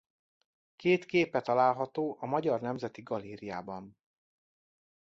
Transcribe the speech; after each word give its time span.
Két 0.75 1.05
képe 1.05 1.41
található 1.41 2.17
a 2.19 2.25
Magyar 2.25 2.61
Nemzeti 2.61 3.01
Galériában. 3.01 3.97